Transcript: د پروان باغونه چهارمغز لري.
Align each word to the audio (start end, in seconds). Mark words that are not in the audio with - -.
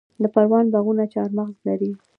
د 0.21 0.23
پروان 0.33 0.65
باغونه 0.73 1.03
چهارمغز 1.13 1.57
لري. 1.67 1.91